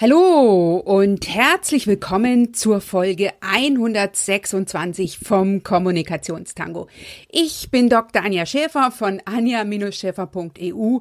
[0.00, 6.88] Hallo und herzlich willkommen zur Folge 126 vom Kommunikationstango.
[7.30, 8.24] Ich bin Dr.
[8.24, 10.98] Anja Schäfer von anja-schäfer.eu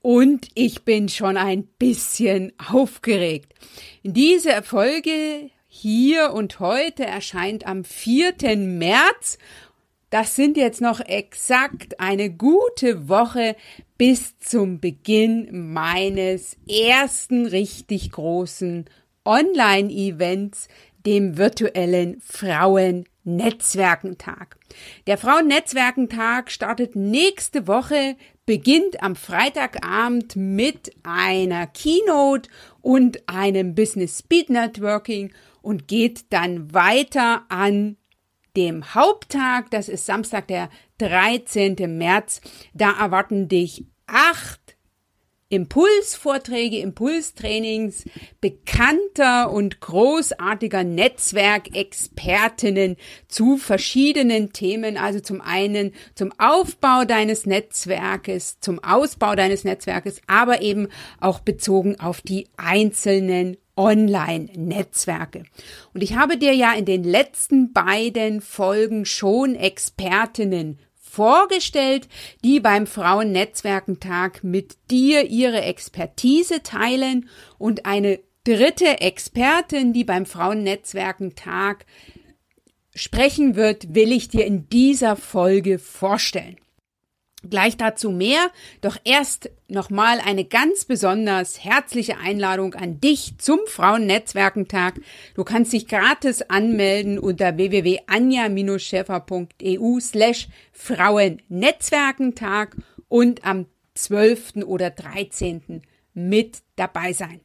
[0.00, 3.52] und ich bin schon ein bisschen aufgeregt.
[4.04, 8.56] Diese Folge hier und heute erscheint am 4.
[8.56, 9.36] März
[10.10, 13.56] das sind jetzt noch exakt eine gute Woche
[13.96, 18.86] bis zum Beginn meines ersten richtig großen
[19.24, 20.66] Online-Events,
[21.06, 24.58] dem virtuellen Frauen-Netzwerkentag.
[25.06, 34.50] Der Frauen-Netzwerkentag startet nächste Woche, beginnt am Freitagabend mit einer Keynote und einem Business Speed
[34.50, 35.32] Networking
[35.62, 37.96] und geht dann weiter an
[38.56, 41.76] dem Haupttag, das ist Samstag, der 13.
[41.98, 42.40] März.
[42.74, 44.60] Da erwarten dich acht
[45.52, 48.04] Impulsvorträge, Impulstrainings
[48.40, 58.78] bekannter und großartiger Netzwerkexpertinnen zu verschiedenen Themen, also zum einen zum Aufbau deines Netzwerkes, zum
[58.84, 60.86] Ausbau deines Netzwerkes, aber eben
[61.18, 65.44] auch bezogen auf die einzelnen Online-Netzwerke.
[65.94, 72.06] Und ich habe dir ja in den letzten beiden Folgen schon Expertinnen vorgestellt,
[72.44, 81.86] die beim Frauennetzwerkentag mit dir ihre Expertise teilen und eine dritte Expertin, die beim Frauennetzwerkentag
[82.94, 86.56] sprechen wird, will ich dir in dieser Folge vorstellen.
[87.48, 88.50] Gleich dazu mehr,
[88.82, 95.00] doch erst nochmal eine ganz besonders herzliche Einladung an dich zum Frauennetzwerkentag.
[95.34, 102.76] Du kannst dich gratis anmelden unter www.anja-schäfer.eu slash Frauennetzwerkentag
[103.08, 104.56] und am 12.
[104.66, 105.80] oder 13.
[106.12, 107.40] mit dabei sein.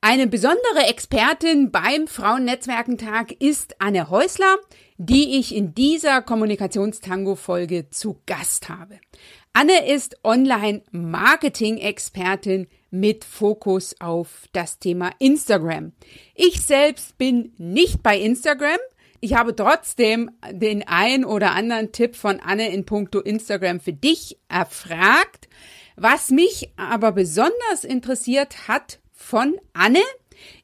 [0.00, 4.56] Eine besondere Expertin beim Frauennetzwerkentag ist Anne Häusler
[4.98, 8.98] die ich in dieser Kommunikationstango-Folge zu Gast habe.
[9.52, 15.92] Anne ist Online-Marketing-Expertin mit Fokus auf das Thema Instagram.
[16.34, 18.78] Ich selbst bin nicht bei Instagram.
[19.20, 24.38] Ich habe trotzdem den ein oder anderen Tipp von Anne in puncto Instagram für dich
[24.48, 25.48] erfragt.
[25.96, 30.02] Was mich aber besonders interessiert hat von Anne,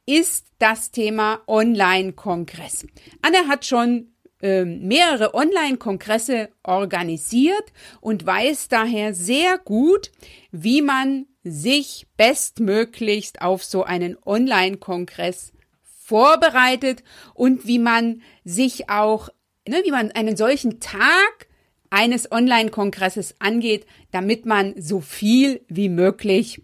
[0.06, 2.86] ist das Thema Online-Kongress.
[3.22, 10.10] Anne hat schon ähm, mehrere Online-Kongresse organisiert und weiß daher sehr gut,
[10.50, 15.52] wie man sich bestmöglichst auf so einen Online-Kongress
[15.82, 17.02] vorbereitet
[17.34, 19.28] und wie man sich auch,
[19.66, 21.48] ne, wie man einen solchen Tag
[21.90, 26.60] eines Online-Kongresses angeht, damit man so viel wie möglich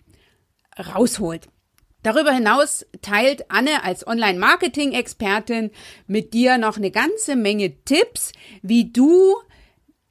[0.79, 1.49] rausholt.
[2.03, 5.71] Darüber hinaus teilt Anne als Online-Marketing-Expertin
[6.07, 9.37] mit dir noch eine ganze Menge Tipps, wie du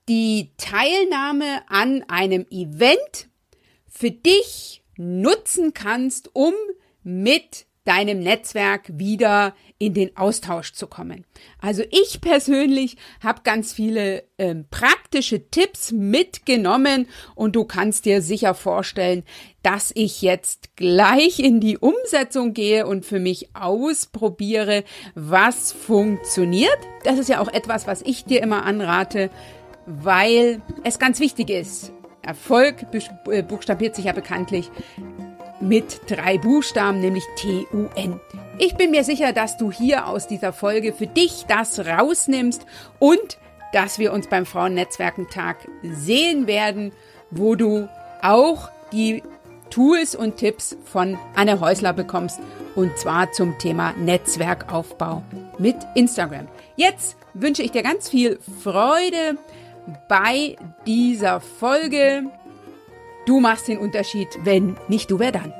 [0.07, 3.29] die Teilnahme an einem Event
[3.87, 6.53] für dich nutzen kannst, um
[7.03, 11.25] mit deinem Netzwerk wieder in den Austausch zu kommen.
[11.59, 18.53] Also ich persönlich habe ganz viele ähm, praktische Tipps mitgenommen und du kannst dir sicher
[18.53, 19.23] vorstellen,
[19.63, 24.83] dass ich jetzt gleich in die Umsetzung gehe und für mich ausprobiere,
[25.15, 26.77] was funktioniert.
[27.05, 29.31] Das ist ja auch etwas, was ich dir immer anrate,
[29.87, 31.91] weil es ganz wichtig ist.
[32.21, 32.85] Erfolg
[33.31, 34.69] äh, buchstabiert sich ja bekanntlich
[35.61, 38.19] mit drei Buchstaben, nämlich T-U-N.
[38.57, 42.65] Ich bin mir sicher, dass du hier aus dieser Folge für dich das rausnimmst
[42.99, 43.37] und
[43.73, 46.91] dass wir uns beim Frauennetzwerkentag sehen werden,
[47.31, 47.87] wo du
[48.21, 49.23] auch die
[49.69, 52.39] Tools und Tipps von Anne Häusler bekommst
[52.75, 55.23] und zwar zum Thema Netzwerkaufbau
[55.57, 56.47] mit Instagram.
[56.75, 59.37] Jetzt wünsche ich dir ganz viel Freude
[60.07, 60.55] bei
[60.85, 62.23] dieser Folge.
[63.29, 65.53] Du machst den Unterschied, wenn nicht du, wer dann?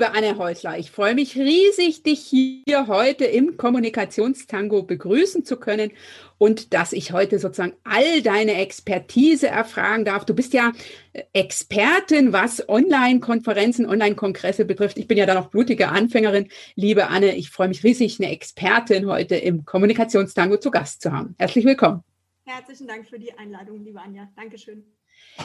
[0.00, 5.90] Liebe Anne Häusler, ich freue mich riesig, dich hier heute im Kommunikationstango begrüßen zu können
[6.38, 10.24] und dass ich heute sozusagen all deine Expertise erfragen darf.
[10.24, 10.72] Du bist ja
[11.12, 14.96] äh, Expertin, was Online-Konferenzen, Online-Kongresse betrifft.
[14.96, 16.48] Ich bin ja da noch blutige Anfängerin.
[16.76, 21.34] Liebe Anne, ich freue mich riesig, eine Expertin heute im Kommunikationstango zu Gast zu haben.
[21.38, 22.02] Herzlich willkommen.
[22.46, 24.30] Herzlichen Dank für die Einladung, liebe Anja.
[24.34, 24.82] Dankeschön.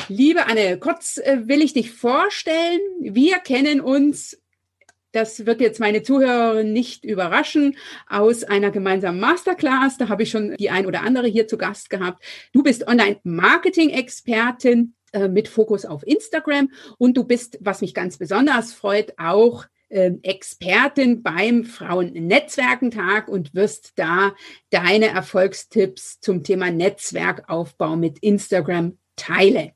[0.07, 2.79] Liebe Anne, kurz äh, will ich dich vorstellen.
[3.01, 4.37] Wir kennen uns
[5.15, 7.77] das wird jetzt meine Zuhörerin nicht überraschen,
[8.07, 9.97] aus einer gemeinsamen Masterclass.
[9.97, 12.21] Da habe ich schon die ein oder andere hier zu Gast gehabt.
[12.51, 18.73] Du bist Online-Marketing-Expertin äh, mit Fokus auf Instagram und du bist, was mich ganz besonders
[18.73, 24.33] freut, auch äh, Expertin beim Frauennetzwerkentag und wirst da
[24.69, 29.71] deine Erfolgstipps zum Thema Netzwerkaufbau mit Instagram teilen.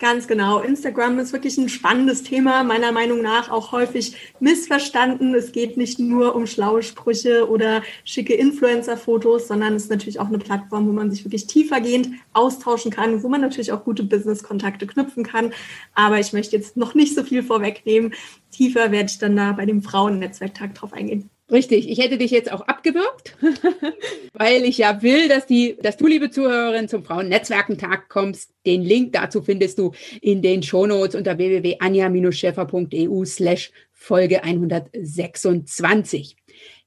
[0.00, 0.58] Ganz genau.
[0.58, 5.34] Instagram ist wirklich ein spannendes Thema, meiner Meinung nach auch häufig missverstanden.
[5.34, 10.26] Es geht nicht nur um schlaue Sprüche oder schicke Influencer-Fotos, sondern es ist natürlich auch
[10.26, 14.88] eine Plattform, wo man sich wirklich tiefergehend austauschen kann, wo man natürlich auch gute Business-Kontakte
[14.88, 15.52] knüpfen kann.
[15.94, 18.14] Aber ich möchte jetzt noch nicht so viel vorwegnehmen.
[18.50, 21.30] Tiefer werde ich dann da bei dem Frauennetzwerktag drauf eingehen.
[21.50, 23.36] Richtig, ich hätte dich jetzt auch abgewürgt,
[24.32, 28.54] weil ich ja will, dass, die, dass du, liebe Zuhörerin, zum Frauennetzwerkentag kommst.
[28.64, 29.92] Den Link dazu findest du
[30.22, 36.36] in den Shownotes unter www.anja-schäfer.eu slash Folge 126.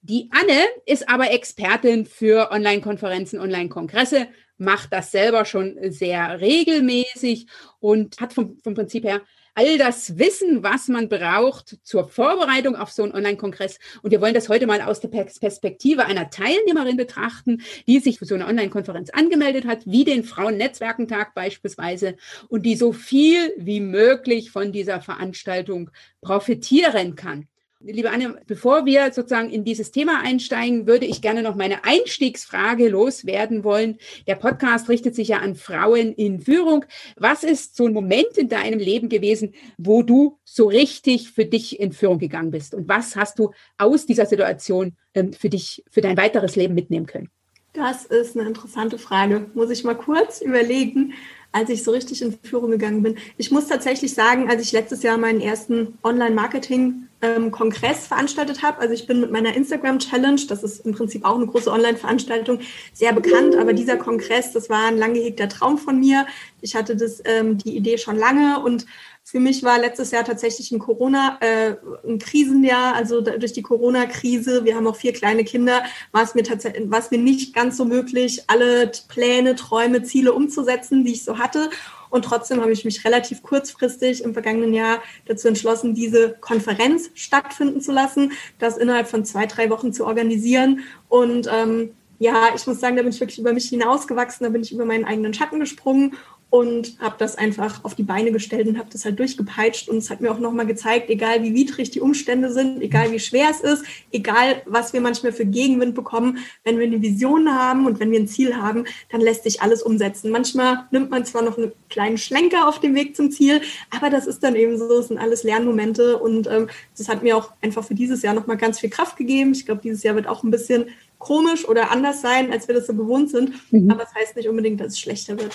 [0.01, 4.27] Die Anne ist aber Expertin für Online-Konferenzen, Online-Kongresse,
[4.57, 7.45] macht das selber schon sehr regelmäßig
[7.79, 9.21] und hat vom, vom Prinzip her
[9.57, 13.79] all das Wissen, was man braucht zur Vorbereitung auf so einen Online-Kongress.
[14.03, 18.25] Und wir wollen das heute mal aus der Perspektive einer Teilnehmerin betrachten, die sich für
[18.25, 22.17] so eine Online-Konferenz angemeldet hat, wie den Frauennetzwerkentag beispielsweise,
[22.49, 25.89] und die so viel wie möglich von dieser Veranstaltung
[26.21, 27.47] profitieren kann.
[27.79, 32.89] Liebe Anne, bevor wir sozusagen in dieses Thema einsteigen, würde ich gerne noch meine Einstiegsfrage
[32.89, 33.99] loswerden wollen.
[34.25, 36.85] Der Podcast richtet sich ja an Frauen in Führung.
[37.17, 41.79] Was ist so ein Moment in deinem Leben gewesen, wo du so richtig für dich
[41.79, 42.73] in Führung gegangen bist?
[42.73, 47.05] Und was hast du aus dieser Situation ähm, für dich, für dein weiteres Leben mitnehmen
[47.05, 47.29] können?
[47.77, 49.45] Das ist eine interessante Frage.
[49.53, 51.13] Muss ich mal kurz überlegen
[51.53, 53.17] als ich so richtig in Führung gegangen bin.
[53.37, 59.07] Ich muss tatsächlich sagen, als ich letztes Jahr meinen ersten Online-Marketing-Kongress veranstaltet habe, also ich
[59.07, 62.59] bin mit meiner Instagram-Challenge, das ist im Prinzip auch eine große Online-Veranstaltung,
[62.93, 66.27] sehr bekannt, aber dieser Kongress, das war ein lang gehegter Traum von mir.
[66.61, 68.85] Ich hatte das, ähm, die Idee schon lange und
[69.29, 71.75] für mich war letztes Jahr tatsächlich ein Corona, äh,
[72.07, 74.63] ein Krisenjahr, also durch die Corona-Krise.
[74.63, 75.83] Wir haben auch vier kleine Kinder.
[76.13, 80.31] War es mir tatsächlich, war es mir nicht ganz so möglich, alle Pläne, Träume, Ziele
[80.31, 81.69] umzusetzen, die ich so hatte.
[82.09, 87.81] Und trotzdem habe ich mich relativ kurzfristig im vergangenen Jahr dazu entschlossen, diese Konferenz stattfinden
[87.81, 90.85] zu lassen, das innerhalb von zwei, drei Wochen zu organisieren.
[91.09, 94.61] Und ähm, ja, ich muss sagen, da bin ich wirklich über mich hinausgewachsen, da bin
[94.61, 96.15] ich über meinen eigenen Schatten gesprungen
[96.49, 100.09] und habe das einfach auf die Beine gestellt und habe das halt durchgepeitscht und es
[100.09, 103.59] hat mir auch nochmal gezeigt, egal wie widrig die Umstände sind, egal wie schwer es
[103.59, 108.11] ist, egal was wir manchmal für Gegenwind bekommen, wenn wir eine Vision haben und wenn
[108.11, 110.31] wir ein Ziel haben, dann lässt sich alles umsetzen.
[110.31, 114.25] Manchmal nimmt man zwar noch einen kleinen Schlenker auf dem Weg zum Ziel, aber das
[114.25, 117.83] ist dann eben so, es sind alles Lernmomente und ähm, das hat mir auch einfach
[117.83, 119.51] für dieses Jahr nochmal ganz viel Kraft gegeben.
[119.51, 120.85] Ich glaube, dieses Jahr wird auch ein bisschen
[121.19, 123.91] komisch oder anders sein, als wir das so gewohnt sind, mhm.
[123.91, 125.51] aber es das heißt nicht unbedingt, dass es schlechter wird.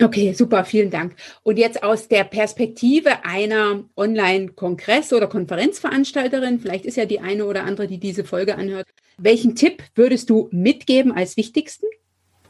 [0.00, 1.14] Okay, super, vielen Dank.
[1.42, 7.64] Und jetzt aus der Perspektive einer Online-Kongress- oder Konferenzveranstalterin, vielleicht ist ja die eine oder
[7.64, 11.86] andere, die diese Folge anhört, welchen Tipp würdest du mitgeben als wichtigsten?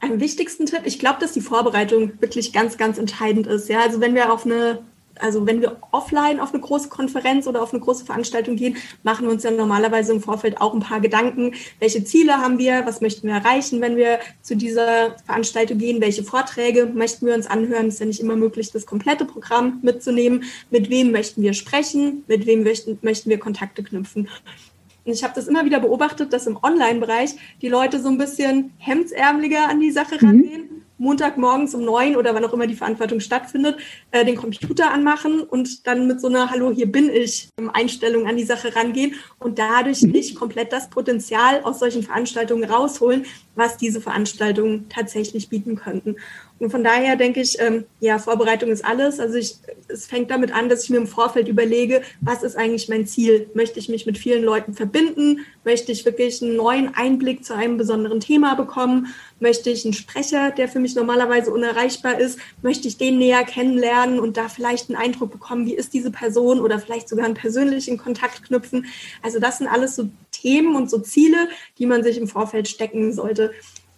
[0.00, 3.68] Am wichtigsten Tipp, ich glaube, dass die Vorbereitung wirklich ganz, ganz entscheidend ist.
[3.68, 4.84] Ja, also wenn wir auf eine
[5.20, 9.26] also wenn wir offline auf eine große Konferenz oder auf eine große Veranstaltung gehen, machen
[9.26, 11.54] wir uns ja normalerweise im Vorfeld auch ein paar Gedanken.
[11.78, 12.86] Welche Ziele haben wir?
[12.86, 16.00] Was möchten wir erreichen, wenn wir zu dieser Veranstaltung gehen?
[16.00, 17.86] Welche Vorträge möchten wir uns anhören?
[17.86, 20.44] Es ist ja nicht immer möglich, das komplette Programm mitzunehmen.
[20.70, 22.24] Mit wem möchten wir sprechen?
[22.26, 24.28] Mit wem möchten, möchten wir Kontakte knüpfen?
[25.04, 28.72] Und ich habe das immer wieder beobachtet, dass im Online-Bereich die Leute so ein bisschen
[28.78, 30.81] hemdsärmeliger an die Sache mhm.
[31.02, 33.76] Montagmorgens um neun oder wann auch immer die Verantwortung stattfindet,
[34.12, 38.36] äh, den Computer anmachen und dann mit so einer Hallo, hier bin ich Einstellung an
[38.36, 40.12] die Sache rangehen und dadurch mhm.
[40.12, 46.16] nicht komplett das Potenzial aus solchen Veranstaltungen rausholen, was diese Veranstaltungen tatsächlich bieten könnten.
[46.62, 49.18] Und von daher denke ich, ähm, ja, Vorbereitung ist alles.
[49.18, 49.56] Also ich,
[49.88, 53.50] es fängt damit an, dass ich mir im Vorfeld überlege, was ist eigentlich mein Ziel?
[53.52, 55.40] Möchte ich mich mit vielen Leuten verbinden?
[55.64, 59.08] Möchte ich wirklich einen neuen Einblick zu einem besonderen Thema bekommen?
[59.40, 62.38] Möchte ich einen Sprecher, der für mich normalerweise unerreichbar ist?
[62.62, 66.60] Möchte ich den näher kennenlernen und da vielleicht einen Eindruck bekommen, wie ist diese Person
[66.60, 68.86] oder vielleicht sogar einen persönlichen Kontakt knüpfen?
[69.20, 73.12] Also das sind alles so Themen und so Ziele, die man sich im Vorfeld stecken
[73.12, 73.50] sollte.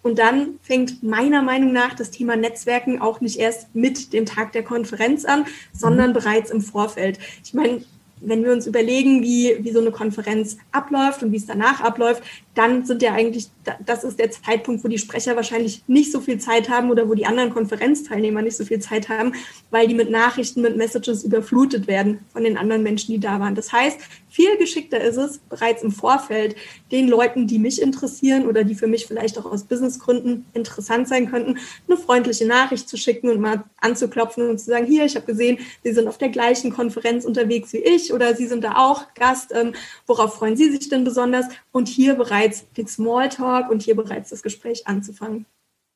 [0.04, 4.52] Und dann fängt meiner Meinung nach das Thema Netzwerken auch nicht erst mit dem Tag
[4.52, 6.14] der Konferenz an, sondern mhm.
[6.14, 7.18] bereits im Vorfeld.
[7.42, 7.82] Ich meine,
[8.20, 12.22] wenn wir uns überlegen, wie, wie so eine Konferenz abläuft und wie es danach abläuft,
[12.54, 13.48] dann sind ja eigentlich
[13.84, 17.14] das ist der Zeitpunkt, wo die Sprecher wahrscheinlich nicht so viel Zeit haben oder wo
[17.14, 19.32] die anderen Konferenzteilnehmer nicht so viel Zeit haben,
[19.70, 23.54] weil die mit Nachrichten, mit Messages überflutet werden von den anderen Menschen, die da waren.
[23.54, 26.56] Das heißt, viel geschickter ist es, bereits im Vorfeld
[26.90, 31.30] den Leuten, die mich interessieren oder die für mich vielleicht auch aus Businessgründen interessant sein
[31.30, 35.26] könnten, eine freundliche Nachricht zu schicken und mal anzuklopfen und zu sagen, hier, ich habe
[35.26, 39.14] gesehen, Sie sind auf der gleichen Konferenz unterwegs wie ich oder Sie sind da auch
[39.14, 39.52] Gast.
[39.54, 39.72] Ähm,
[40.06, 41.46] worauf freuen Sie sich denn besonders?
[41.70, 45.46] Und hier bereits den Smalltalk und hier bereits das Gespräch anzufangen.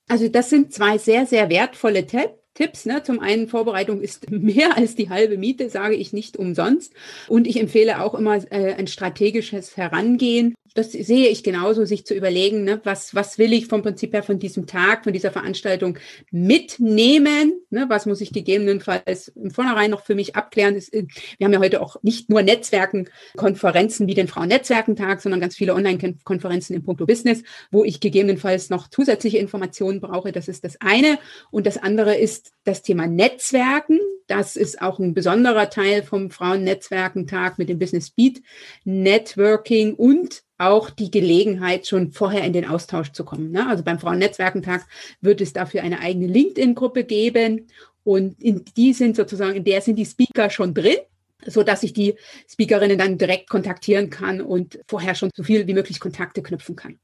[0.09, 2.35] Also das sind zwei sehr, sehr wertvolle Tipps.
[2.59, 2.87] Tipps.
[2.87, 3.05] Ne?
[3.05, 6.93] Zum einen, Vorbereitung ist mehr als die halbe Miete, sage ich nicht umsonst.
[7.29, 12.15] Und ich empfehle auch immer äh, ein strategisches Herangehen das sehe ich genauso, sich zu
[12.15, 15.99] überlegen, ne, was, was will ich vom Prinzip her von diesem Tag, von dieser Veranstaltung
[16.31, 20.77] mitnehmen, ne, was muss ich gegebenenfalls im Vornherein noch für mich abklären.
[20.77, 21.07] Äh,
[21.39, 25.75] wir haben ja heute auch nicht nur Netzwerken, Konferenzen wie den Frauen-Netzwerkentag, sondern ganz viele
[25.75, 30.31] Online-Konferenzen im Punkto Business, wo ich gegebenenfalls noch zusätzliche Informationen brauche.
[30.31, 31.19] Das ist das eine.
[31.51, 33.99] Und das andere ist das Thema Netzwerken.
[34.27, 38.43] Das ist auch ein besonderer Teil vom Frauen-Netzwerkentag mit dem Business Beat
[38.85, 43.53] Networking und auch die Gelegenheit, schon vorher in den Austausch zu kommen.
[43.53, 43.69] Ne?
[43.69, 44.87] Also beim Frauennetzwerkentag
[45.21, 47.69] wird es dafür eine eigene LinkedIn-Gruppe geben
[48.03, 50.99] und in die sind sozusagen, in der sind die Speaker schon drin
[51.47, 52.17] so dass ich die
[52.49, 56.99] Speakerinnen dann direkt kontaktieren kann und vorher schon so viel wie möglich Kontakte knüpfen kann.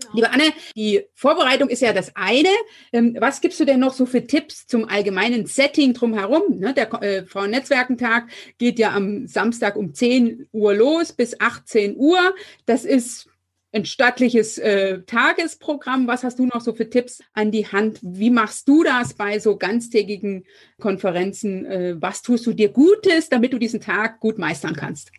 [0.00, 0.14] Genau.
[0.14, 2.48] Liebe Anne, die Vorbereitung ist ja das eine.
[2.92, 6.58] Ähm, was gibst du denn noch so für Tipps zum allgemeinen Setting drumherum?
[6.58, 8.28] Ne, der äh, Frauennetzwerkentag
[8.58, 12.34] geht ja am Samstag um 10 Uhr los bis 18 Uhr.
[12.66, 13.28] Das ist
[13.72, 16.06] ein stattliches äh, Tagesprogramm.
[16.06, 17.98] Was hast du noch so für Tipps an die Hand?
[18.02, 20.44] Wie machst du das bei so ganztägigen
[20.80, 21.66] Konferenzen?
[21.66, 25.12] Äh, was tust du dir Gutes, damit du diesen Tag gut meistern kannst?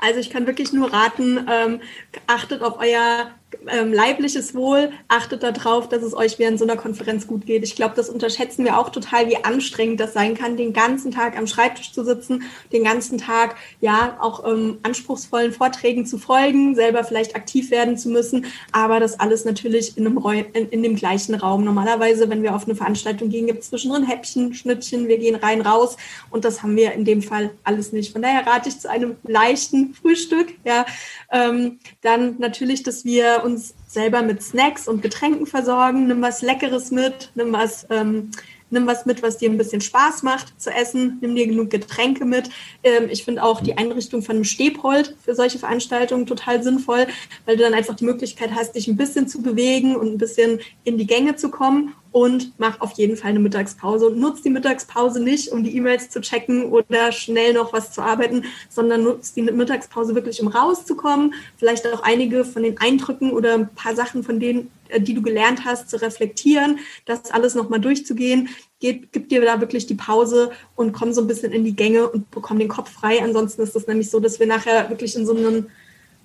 [0.00, 1.80] Also ich kann wirklich nur raten, ähm,
[2.26, 3.30] achtet auf euer
[3.68, 7.62] ähm, leibliches Wohl, achtet darauf, dass es euch während so einer Konferenz gut geht.
[7.62, 11.36] Ich glaube, das unterschätzen wir auch total, wie anstrengend das sein kann, den ganzen Tag
[11.36, 17.04] am Schreibtisch zu sitzen, den ganzen Tag ja auch ähm, anspruchsvollen Vorträgen zu folgen, selber
[17.04, 20.96] vielleicht aktiv werden zu müssen, aber das alles natürlich in, einem Räu in, in dem
[20.96, 21.64] gleichen Raum.
[21.64, 25.60] Normalerweise, wenn wir auf eine Veranstaltung gehen, gibt es zwischendrin Häppchen, Schnittchen, wir gehen rein,
[25.60, 25.96] raus
[26.30, 28.12] und das haben wir in dem Fall alles nicht.
[28.12, 30.86] Von daher rate ich zu einem leichten Frühstück, ja,
[31.30, 36.06] ähm, dann natürlich, dass wir uns selber mit Snacks und Getränken versorgen.
[36.06, 38.30] Nimm was Leckeres mit, nimm was, ähm,
[38.70, 41.18] nimm was mit, was dir ein bisschen Spaß macht zu essen.
[41.20, 42.50] Nimm dir genug Getränke mit.
[42.82, 47.06] Ähm, ich finde auch die Einrichtung von einem Stehpult für solche Veranstaltungen total sinnvoll,
[47.44, 50.60] weil du dann einfach die Möglichkeit hast, dich ein bisschen zu bewegen und ein bisschen
[50.84, 54.50] in die Gänge zu kommen und mach auf jeden Fall eine Mittagspause und nutz die
[54.50, 59.32] Mittagspause nicht, um die E-Mails zu checken oder schnell noch was zu arbeiten, sondern nutz
[59.32, 64.22] die Mittagspause wirklich, um rauszukommen, vielleicht auch einige von den Eindrücken oder ein paar Sachen
[64.22, 68.50] von denen, äh, die du gelernt hast, zu reflektieren, das alles nochmal durchzugehen.
[68.78, 72.08] Geht, gib dir da wirklich die Pause und komm so ein bisschen in die Gänge
[72.08, 73.22] und bekomm den Kopf frei.
[73.22, 75.68] Ansonsten ist es nämlich so, dass wir nachher wirklich in so einem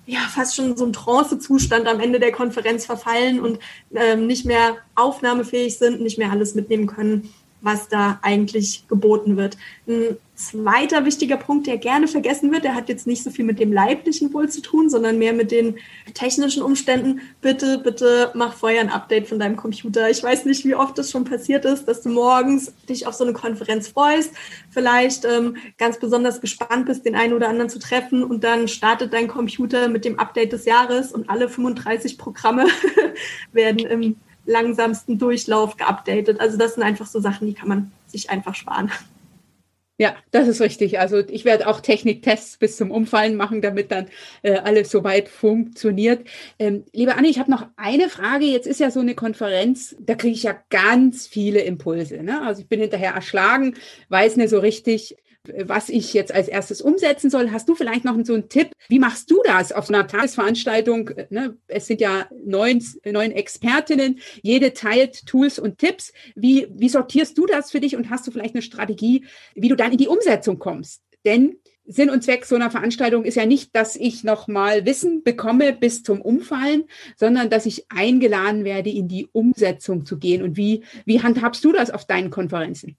[0.08, 3.58] ja, fast schon so ein Trance-Zustand am Ende der Konferenz verfallen und
[3.94, 7.28] ähm, nicht mehr aufnahmefähig sind, nicht mehr alles mitnehmen können,
[7.60, 9.56] was da eigentlich geboten wird.
[9.86, 13.58] Ein zweiter wichtiger Punkt, der gerne vergessen wird, der hat jetzt nicht so viel mit
[13.58, 15.76] dem leiblichen Wohl zu tun, sondern mehr mit den
[16.14, 17.20] technischen Umständen.
[17.40, 20.08] Bitte, bitte mach vorher ein Update von deinem Computer.
[20.08, 23.24] Ich weiß nicht, wie oft das schon passiert ist, dass du morgens dich auf so
[23.24, 24.32] eine Konferenz freust,
[24.70, 29.12] vielleicht ähm, ganz besonders gespannt bist, den einen oder anderen zu treffen und dann startet
[29.12, 32.66] dein Computer mit dem Update des Jahres und alle 35 Programme
[33.52, 34.16] werden im
[34.48, 36.40] langsamsten Durchlauf geupdatet.
[36.40, 38.90] Also das sind einfach so Sachen, die kann man sich einfach sparen.
[40.00, 41.00] Ja, das ist richtig.
[41.00, 44.06] Also ich werde auch Techniktests bis zum Umfallen machen, damit dann
[44.42, 46.24] äh, alles soweit funktioniert.
[46.60, 48.44] Ähm, liebe Anne, ich habe noch eine Frage.
[48.44, 52.22] Jetzt ist ja so eine Konferenz, da kriege ich ja ganz viele Impulse.
[52.22, 52.40] Ne?
[52.42, 53.74] Also ich bin hinterher erschlagen,
[54.08, 55.16] weiß nicht so richtig,
[55.64, 57.50] was ich jetzt als erstes umsetzen soll.
[57.50, 58.70] Hast du vielleicht noch so einen Tipp?
[58.88, 61.10] Wie machst du das auf einer Tagesveranstaltung?
[61.30, 61.56] Ne?
[61.66, 66.12] Es sind ja neun, neun Expertinnen, jede teilt Tools und Tipps.
[66.34, 69.76] Wie, wie sortierst du das für dich und hast du vielleicht eine Strategie, wie du
[69.76, 71.02] dann in die Umsetzung kommst?
[71.24, 71.56] Denn
[71.90, 76.02] Sinn und Zweck so einer Veranstaltung ist ja nicht, dass ich nochmal Wissen bekomme bis
[76.02, 76.84] zum Umfallen,
[77.16, 80.42] sondern dass ich eingeladen werde, in die Umsetzung zu gehen.
[80.42, 82.98] Und wie, wie handhabst du das auf deinen Konferenzen?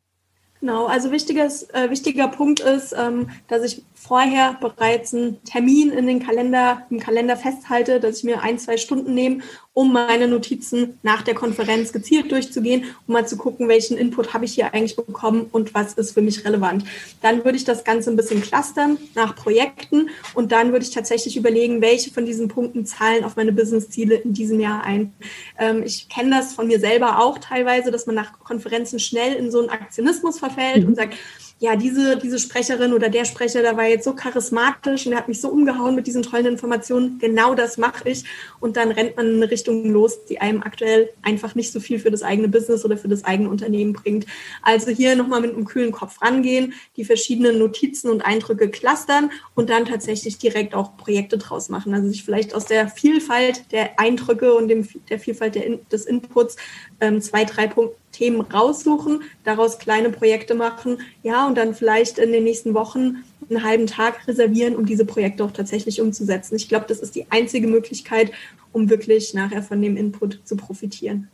[0.62, 6.08] Genau, also wichtiges, äh, wichtiger Punkt ist, ähm, dass ich vorher bereits einen Termin in
[6.08, 9.40] den Kalender, im Kalender festhalte, dass ich mir ein, zwei Stunden nehme,
[9.74, 14.46] um meine Notizen nach der Konferenz gezielt durchzugehen, um mal zu gucken, welchen Input habe
[14.46, 16.86] ich hier eigentlich bekommen und was ist für mich relevant.
[17.22, 21.36] Dann würde ich das Ganze ein bisschen clustern nach Projekten und dann würde ich tatsächlich
[21.36, 25.14] überlegen, welche von diesen Punkten zahlen auf meine Business-Ziele in diesem Jahr ein.
[25.58, 29.52] Ähm, ich kenne das von mir selber auch teilweise, dass man nach Konferenzen schnell in
[29.52, 30.90] so einen Aktionismus verfällt mhm.
[30.90, 31.16] und sagt,
[31.62, 35.28] ja, diese, diese Sprecherin oder der Sprecher, der war jetzt so charismatisch und der hat
[35.28, 37.20] mich so umgehauen mit diesen tollen Informationen.
[37.20, 38.24] Genau das mache ich.
[38.62, 42.00] Und dann rennt man in eine Richtung los, die einem aktuell einfach nicht so viel
[42.00, 44.26] für das eigene Business oder für das eigene Unternehmen bringt.
[44.62, 49.70] Also hier nochmal mit einem kühlen Kopf rangehen, die verschiedenen Notizen und Eindrücke clustern und
[49.70, 51.94] dann tatsächlich direkt auch Projekte draus machen.
[51.94, 56.56] Also sich vielleicht aus der Vielfalt der Eindrücke und dem, der Vielfalt der, des Inputs
[57.02, 62.34] ähm, zwei, drei Punkte Themen raussuchen, daraus kleine Projekte machen, ja, und dann vielleicht in
[62.34, 66.58] den nächsten Wochen einen halben Tag reservieren, um diese Projekte auch tatsächlich umzusetzen.
[66.58, 68.32] Ich glaube, das ist die einzige Möglichkeit,
[68.74, 71.30] um wirklich nachher von dem Input zu profitieren.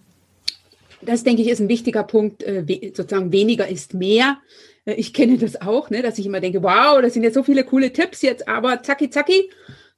[1.01, 2.63] Das, denke ich, ist ein wichtiger Punkt, äh,
[2.93, 4.37] sozusagen weniger ist mehr.
[4.85, 7.43] Äh, ich kenne das auch, ne, dass ich immer denke, wow, das sind jetzt so
[7.43, 9.49] viele coole Tipps jetzt, aber zacki, zacki,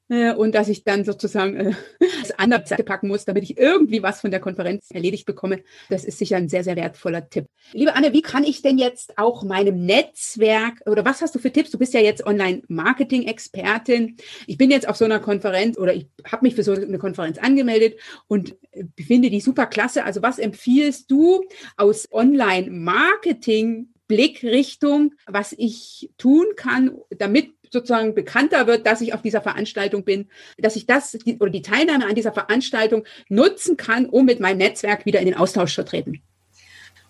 [0.09, 1.73] und dass ich dann sozusagen äh,
[2.21, 5.63] das andere Seite packen muss, damit ich irgendwie was von der Konferenz erledigt bekomme.
[5.89, 7.47] Das ist sicher ein sehr, sehr wertvoller Tipp.
[7.73, 11.51] Liebe Anne, wie kann ich denn jetzt auch meinem Netzwerk oder was hast du für
[11.51, 11.71] Tipps?
[11.71, 14.15] Du bist ja jetzt Online-Marketing-Expertin.
[14.45, 17.37] Ich bin jetzt auf so einer Konferenz oder ich habe mich für so eine Konferenz
[17.37, 18.55] angemeldet und
[18.97, 20.05] finde die super klasse.
[20.05, 21.43] Also was empfiehlst du
[21.75, 29.41] aus Online-Marketing Blickrichtung, was ich tun kann, damit sozusagen bekannter wird, dass ich auf dieser
[29.41, 34.25] Veranstaltung bin, dass ich das die, oder die Teilnahme an dieser Veranstaltung nutzen kann, um
[34.25, 36.21] mit meinem Netzwerk wieder in den Austausch zu treten.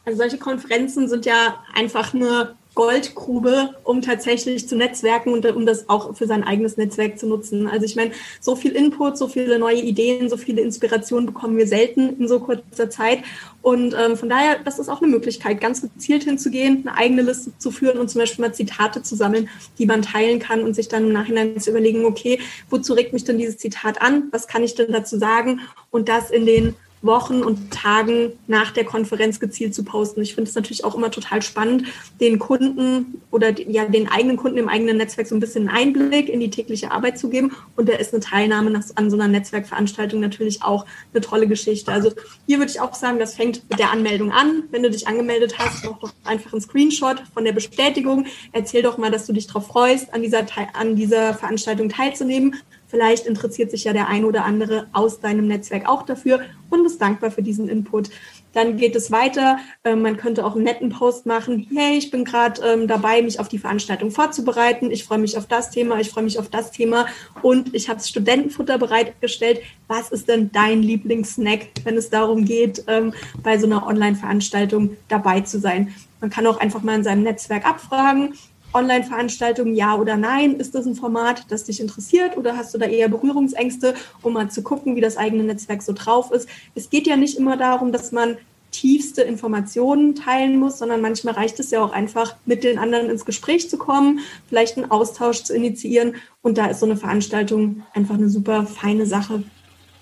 [0.05, 5.89] Also solche Konferenzen sind ja einfach eine Goldgrube, um tatsächlich zu netzwerken und um das
[5.89, 7.65] auch für sein eigenes Netzwerk zu nutzen.
[7.65, 11.65] Also ich meine, so viel Input, so viele neue Ideen, so viele Inspirationen bekommen wir
[11.65, 13.23] selten in so kurzer Zeit.
[13.63, 17.51] Und ähm, von daher, das ist auch eine Möglichkeit, ganz gezielt hinzugehen, eine eigene Liste
[17.57, 20.87] zu führen und zum Beispiel mal Zitate zu sammeln, die man teilen kann und sich
[20.87, 24.27] dann im Nachhinein zu überlegen, okay, wozu regt mich denn dieses Zitat an?
[24.29, 25.61] Was kann ich denn dazu sagen?
[25.89, 30.21] Und das in den Wochen und Tagen nach der Konferenz gezielt zu posten.
[30.21, 31.83] Ich finde es natürlich auch immer total spannend,
[32.19, 36.39] den Kunden oder ja den eigenen Kunden im eigenen Netzwerk so ein bisschen Einblick in
[36.39, 37.51] die tägliche Arbeit zu geben.
[37.75, 41.91] Und da ist eine Teilnahme an so einer Netzwerkveranstaltung natürlich auch eine tolle Geschichte.
[41.91, 42.11] Also
[42.47, 44.63] hier würde ich auch sagen, das fängt mit der Anmeldung an.
[44.71, 48.25] Wenn du dich angemeldet hast, mach doch einfach einen Screenshot von der Bestätigung.
[48.53, 52.55] Erzähl doch mal, dass du dich darauf freust, an dieser, an dieser Veranstaltung teilzunehmen.
[52.87, 57.01] Vielleicht interessiert sich ja der ein oder andere aus deinem Netzwerk auch dafür und ist
[57.01, 58.09] dankbar für diesen Input.
[58.53, 59.59] Dann geht es weiter.
[59.83, 61.67] Ähm, man könnte auch einen netten Post machen.
[61.73, 64.89] Hey, ich bin gerade ähm, dabei, mich auf die Veranstaltung vorzubereiten.
[64.89, 67.07] Ich freue mich auf das Thema, ich freue mich auf das Thema
[67.41, 69.61] und ich habe Studentenfutter bereitgestellt.
[69.87, 75.41] Was ist denn dein Lieblingssnack, wenn es darum geht, ähm, bei so einer Online-Veranstaltung dabei
[75.41, 75.93] zu sein?
[76.21, 78.33] Man kann auch einfach mal in seinem Netzwerk abfragen,
[78.73, 80.55] Online-Veranstaltungen, ja oder nein?
[80.55, 84.49] Ist das ein Format, das dich interessiert oder hast du da eher Berührungsängste, um mal
[84.49, 86.47] zu gucken, wie das eigene Netzwerk so drauf ist?
[86.75, 88.37] Es geht ja nicht immer darum, dass man
[88.71, 93.25] tiefste Informationen teilen muss, sondern manchmal reicht es ja auch einfach, mit den anderen ins
[93.25, 96.15] Gespräch zu kommen, vielleicht einen Austausch zu initiieren.
[96.41, 99.43] Und da ist so eine Veranstaltung einfach eine super feine Sache.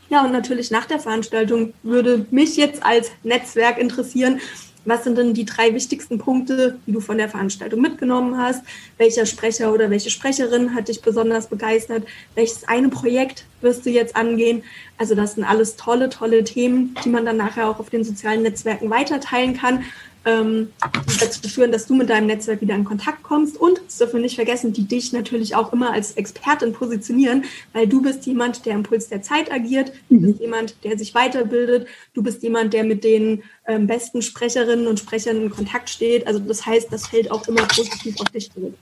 [0.09, 4.39] Ja, und natürlich nach der Veranstaltung würde mich jetzt als Netzwerk interessieren,
[4.85, 8.63] was sind denn die drei wichtigsten Punkte, die du von der Veranstaltung mitgenommen hast?
[8.97, 12.03] Welcher Sprecher oder welche Sprecherin hat dich besonders begeistert?
[12.35, 14.63] Welches eine Projekt wirst du jetzt angehen?
[14.97, 18.43] Also das sind alles tolle, tolle Themen, die man dann nachher auch auf den sozialen
[18.43, 19.83] Netzwerken weiterteilen kann
[20.25, 20.73] ähm,
[21.19, 24.21] dazu führen, dass du mit deinem Netzwerk wieder in Kontakt kommst und das dürfen wir
[24.21, 28.73] nicht vergessen, die dich natürlich auch immer als Expertin positionieren, weil du bist jemand, der
[28.73, 30.41] im Puls der Zeit agiert, du bist mhm.
[30.41, 35.43] jemand, der sich weiterbildet, du bist jemand, der mit den ähm, besten Sprecherinnen und Sprechern
[35.43, 36.27] in Kontakt steht.
[36.27, 38.73] Also das heißt, das fällt auch immer positiv auf dich zurück.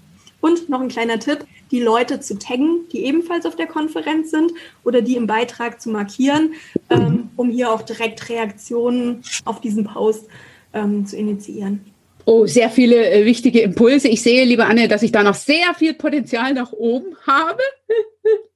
[0.42, 4.52] Und noch ein kleiner Tipp, die Leute zu taggen, die ebenfalls auf der Konferenz sind
[4.84, 6.54] oder die im Beitrag zu markieren,
[6.90, 10.28] ähm, um hier auch direkt Reaktionen auf diesen Post
[10.74, 11.82] ähm, zu initiieren.
[12.26, 14.08] Oh, sehr viele äh, wichtige Impulse.
[14.08, 17.60] Ich sehe, liebe Anne, dass ich da noch sehr viel Potenzial nach oben habe.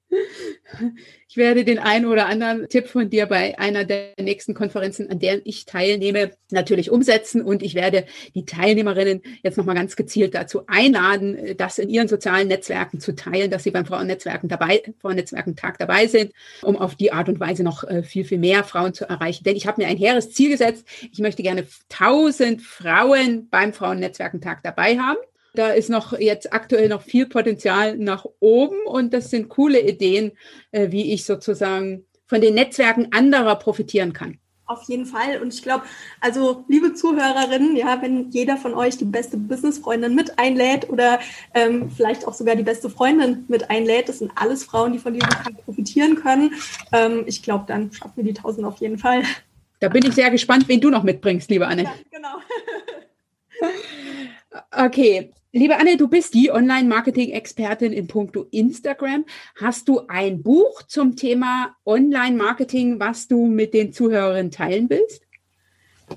[1.30, 5.20] Ich werde den einen oder anderen Tipp von dir bei einer der nächsten Konferenzen, an
[5.20, 7.42] deren ich teilnehme, natürlich umsetzen.
[7.42, 12.48] Und ich werde die Teilnehmerinnen jetzt nochmal ganz gezielt dazu einladen, das in ihren sozialen
[12.48, 17.30] Netzwerken zu teilen, dass sie beim Frauennetzwerken dabei, Frauennetzwerkentag dabei sind, um auf die Art
[17.30, 19.44] und Weise noch äh, viel, viel mehr Frauen zu erreichen.
[19.44, 20.88] Denn ich habe mir ein hehres Ziel gesetzt.
[21.12, 25.18] Ich möchte gerne 1000 Frauen beim Frauennetzwerkentag dabei haben.
[25.58, 30.34] Da ist noch jetzt aktuell noch viel Potenzial nach oben und das sind coole Ideen,
[30.72, 34.38] äh, wie ich sozusagen von den Netzwerken anderer profitieren kann.
[34.68, 35.42] Auf jeden Fall.
[35.42, 35.86] Und ich glaube,
[36.22, 41.20] also liebe Zuhörerinnen, ja, wenn jeder von euch die beste Businessfreundin mit einlädt oder
[41.56, 45.14] ähm, vielleicht auch sogar die beste Freundin mit einlädt, das sind alles Frauen, die von
[45.14, 46.54] diesem Tag profitieren können.
[46.92, 49.24] Ähm, ich glaube, dann schaffen wir die 1000 auf jeden Fall.
[49.80, 51.84] Da bin ich sehr gespannt, wen du noch mitbringst, liebe Anne.
[51.84, 52.38] Ja, genau.
[54.86, 59.26] okay, Liebe Anne, du bist die Online-Marketing-Expertin in puncto Instagram.
[59.60, 65.24] Hast du ein Buch zum Thema Online-Marketing, was du mit den Zuhörerinnen teilen willst?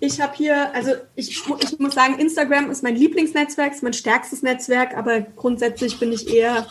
[0.00, 4.42] Ich habe hier, also ich, ich muss sagen, Instagram ist mein Lieblingsnetzwerk, ist mein stärkstes
[4.42, 6.66] Netzwerk, aber grundsätzlich bin ich eher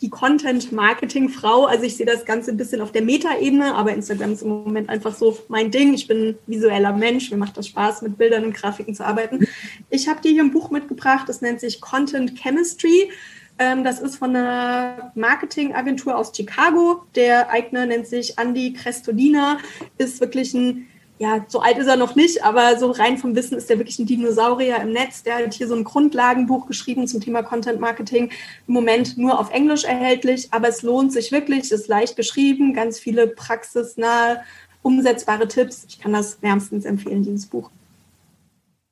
[0.00, 1.66] die Content-Marketing-Frau.
[1.66, 4.88] Also ich sehe das Ganze ein bisschen auf der Meta-Ebene, aber Instagram ist im Moment
[4.88, 5.94] einfach so mein Ding.
[5.94, 9.46] Ich bin visueller Mensch, mir macht das Spaß, mit Bildern und Grafiken zu arbeiten.
[9.90, 13.10] Ich habe dir hier ein Buch mitgebracht, das nennt sich Content Chemistry.
[13.58, 17.04] Ähm, das ist von einer Marketingagentur aus Chicago.
[17.14, 19.58] Der Eigner nennt sich Andy Crestodina,
[19.98, 20.86] ist wirklich ein
[21.20, 23.98] ja, so alt ist er noch nicht, aber so rein vom Wissen ist er wirklich
[23.98, 25.22] ein Dinosaurier im Netz.
[25.22, 28.30] Der hat hier so ein Grundlagenbuch geschrieben zum Thema Content Marketing.
[28.66, 32.98] Im Moment nur auf Englisch erhältlich, aber es lohnt sich wirklich, ist leicht geschrieben, ganz
[32.98, 34.42] viele praxisnahe,
[34.80, 35.84] umsetzbare Tipps.
[35.90, 37.70] Ich kann das wärmstens empfehlen, dieses Buch.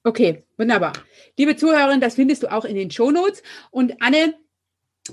[0.04, 0.92] Okay, wunderbar.
[1.38, 3.42] Liebe Zuhörerin, das findest du auch in den Shownotes.
[3.70, 4.34] Und Anne,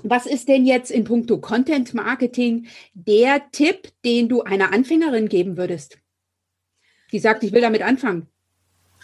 [0.02, 5.56] was ist denn jetzt in puncto Content Marketing der Tipp, den du einer Anfängerin geben
[5.56, 5.96] würdest?
[7.12, 8.28] Die sagt, ich will damit anfangen?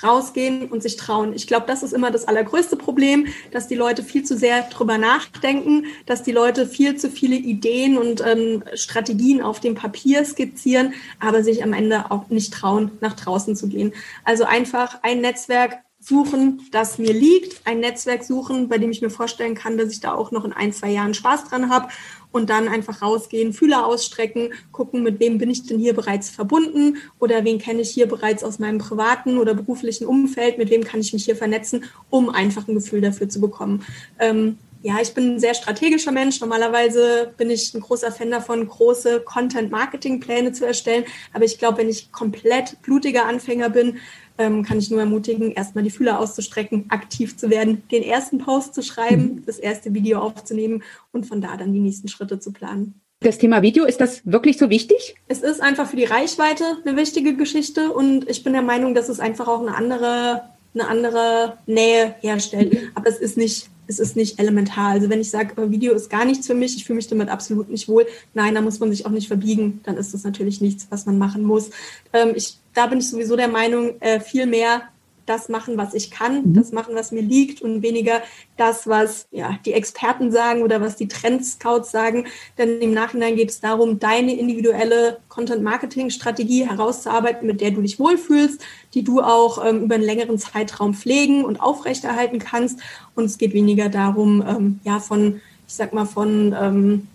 [0.02, 1.32] rausgehen und sich trauen.
[1.34, 4.98] Ich glaube, das ist immer das allergrößte Problem, dass die Leute viel zu sehr drüber
[4.98, 10.94] nachdenken, dass die Leute viel zu viele Ideen und ähm, Strategien auf dem Papier skizzieren,
[11.20, 13.92] aber sich am Ende auch nicht trauen, nach draußen zu gehen.
[14.24, 19.10] Also einfach ein Netzwerk suchen, das mir liegt, ein Netzwerk suchen, bei dem ich mir
[19.10, 21.88] vorstellen kann, dass ich da auch noch in ein, zwei Jahren Spaß dran habe
[22.32, 26.96] und dann einfach rausgehen, Fühler ausstrecken, gucken, mit wem bin ich denn hier bereits verbunden
[27.18, 31.00] oder wen kenne ich hier bereits aus meinem privaten oder beruflichen Umfeld, mit wem kann
[31.00, 33.84] ich mich hier vernetzen, um einfach ein Gefühl dafür zu bekommen.
[34.18, 36.40] Ähm, ja, ich bin ein sehr strategischer Mensch.
[36.40, 41.04] Normalerweise bin ich ein großer Fan davon, große Content-Marketing-Pläne zu erstellen.
[41.32, 43.98] Aber ich glaube, wenn ich komplett blutiger Anfänger bin,
[44.38, 48.74] ähm, kann ich nur ermutigen, erstmal die Fühler auszustrecken, aktiv zu werden, den ersten Post
[48.74, 49.46] zu schreiben, mhm.
[49.46, 53.00] das erste Video aufzunehmen und von da dann die nächsten Schritte zu planen.
[53.20, 55.14] Das Thema Video, ist das wirklich so wichtig?
[55.28, 59.08] Es ist einfach für die Reichweite eine wichtige Geschichte und ich bin der Meinung, dass
[59.08, 60.42] es einfach auch eine andere,
[60.74, 62.90] eine andere Nähe herstellt.
[62.96, 64.88] Aber es ist nicht es ist nicht elementar.
[64.88, 67.68] Also wenn ich sage, Video ist gar nichts für mich, ich fühle mich damit absolut
[67.68, 70.86] nicht wohl, nein, da muss man sich auch nicht verbiegen, dann ist das natürlich nichts,
[70.90, 71.70] was man machen muss.
[72.12, 74.82] Ähm, ich, da bin ich sowieso der Meinung, äh, viel mehr
[75.26, 76.54] das machen, was ich kann, mhm.
[76.54, 78.22] das machen, was mir liegt und weniger
[78.56, 82.26] das, was ja, die Experten sagen oder was die Trendscouts sagen.
[82.58, 88.60] Denn im Nachhinein geht es darum, deine individuelle Content-Marketing-Strategie herauszuarbeiten, mit der du dich wohlfühlst,
[88.94, 92.80] die du auch ähm, über einen längeren Zeitraum pflegen und aufrechterhalten kannst.
[93.14, 97.08] Und es geht weniger darum, ähm, ja, von, ich sag mal, von, ähm,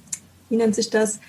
[0.50, 1.20] wie nennt sich das?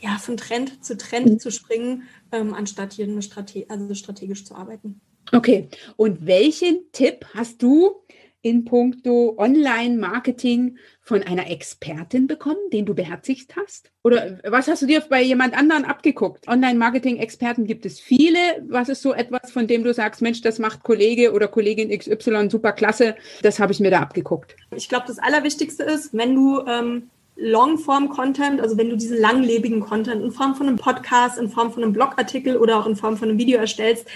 [0.00, 1.38] Ja, von Trend zu Trend mhm.
[1.38, 5.00] zu springen, ähm, anstatt hier eine Strate also strategisch zu arbeiten.
[5.34, 7.96] Okay, und welchen Tipp hast du
[8.40, 13.90] in puncto Online-Marketing von einer Expertin bekommen, den du beherzigt hast?
[14.04, 16.46] Oder was hast du dir bei jemand anderen abgeguckt?
[16.46, 18.38] Online-Marketing-Experten gibt es viele.
[18.68, 22.48] Was ist so etwas, von dem du sagst, Mensch, das macht Kollege oder Kollegin XY
[22.48, 24.54] super klasse, das habe ich mir da abgeguckt?
[24.76, 30.22] Ich glaube, das Allerwichtigste ist, wenn du ähm, Longform-Content, also wenn du diesen langlebigen Content
[30.22, 33.28] in Form von einem Podcast, in Form von einem Blogartikel oder auch in Form von
[33.28, 34.06] einem Video erstellst,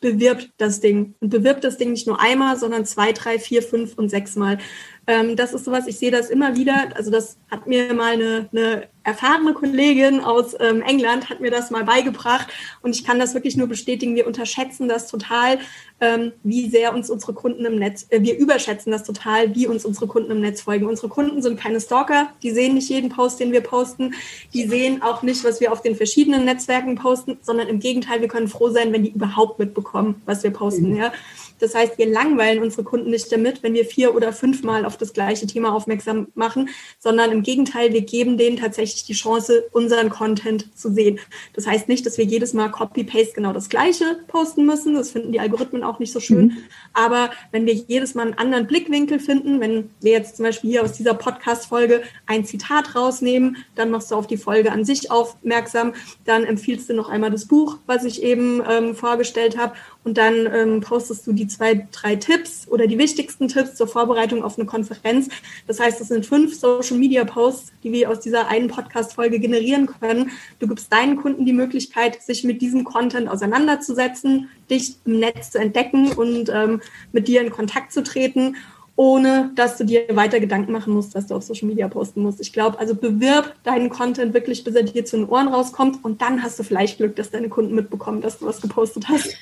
[0.00, 1.14] bewirbt das Ding.
[1.20, 4.58] Und bewirbt das Ding nicht nur einmal, sondern zwei, drei, vier, fünf und sechs Mal.
[5.06, 6.88] Ähm, das ist sowas, ich sehe das immer wieder.
[6.94, 11.70] Also das hat mir mal eine, eine erfahrene Kollegin aus ähm, England, hat mir das
[11.70, 12.48] mal beigebracht.
[12.82, 14.16] Und ich kann das wirklich nur bestätigen.
[14.16, 15.58] Wir unterschätzen das total,
[16.00, 19.84] ähm, wie sehr uns unsere Kunden im Netz, äh, wir überschätzen das total, wie uns
[19.84, 20.86] unsere Kunden im Netz folgen.
[20.86, 24.14] Unsere Kunden sind keine Stalker, die sehen nicht jeden Post, den wir posten.
[24.52, 28.28] Die sehen auch nicht, was wir auf den verschiedenen Netzwerken posten, sondern im Gegenteil, wir
[28.28, 30.90] können froh sein, wenn die überhaupt mitbekommen, was wir posten.
[30.90, 30.96] Mhm.
[30.96, 31.12] Ja.
[31.58, 35.12] Das heißt, wir langweilen unsere Kunden nicht damit, wenn wir vier oder fünfmal auf das
[35.12, 40.76] gleiche Thema aufmerksam machen, sondern im Gegenteil, wir geben denen tatsächlich die Chance, unseren Content
[40.76, 41.18] zu sehen.
[41.54, 44.94] Das heißt nicht, dass wir jedes Mal Copy-Paste genau das gleiche posten müssen.
[44.94, 46.46] Das finden die Algorithmen auch nicht so schön.
[46.46, 46.56] Mhm.
[46.92, 50.82] Aber wenn wir jedes Mal einen anderen Blickwinkel finden, wenn wir jetzt zum Beispiel hier
[50.82, 55.94] aus dieser Podcast-Folge ein Zitat rausnehmen, dann machst du auf die Folge an sich aufmerksam,
[56.24, 59.74] dann empfiehlst du noch einmal das Buch, was ich eben ähm, vorgestellt habe
[60.06, 64.44] und dann ähm, postest du die zwei, drei Tipps oder die wichtigsten Tipps zur Vorbereitung
[64.44, 65.28] auf eine Konferenz.
[65.66, 69.86] Das heißt, es sind fünf Social Media Posts, die wir aus dieser einen Podcast-Folge generieren
[69.86, 70.30] können.
[70.60, 75.58] Du gibst deinen Kunden die Möglichkeit, sich mit diesem Content auseinanderzusetzen, dich im Netz zu
[75.58, 78.54] entdecken und ähm, mit dir in Kontakt zu treten
[78.98, 82.40] ohne dass du dir weiter Gedanken machen musst, dass du auf Social Media posten musst.
[82.40, 86.22] Ich glaube, also bewirb deinen Content wirklich, bis er dir zu den Ohren rauskommt und
[86.22, 89.36] dann hast du vielleicht Glück, dass deine Kunden mitbekommen, dass du was gepostet hast.